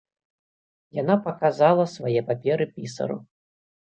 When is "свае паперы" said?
1.95-2.67